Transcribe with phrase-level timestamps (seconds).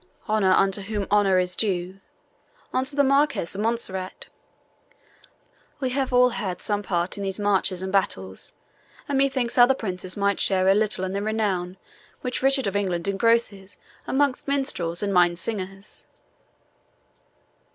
[0.27, 1.99] "Honour unto whom honour is due,"
[2.73, 4.29] answered the Marquis of Montserrat.
[5.79, 8.53] "We have all had some part in these marches and battles,
[9.07, 11.77] and methinks other princes might share a little in the renown
[12.21, 13.77] which Richard of England engrosses
[14.07, 16.07] amongst minstrels and MINNE SINGERS.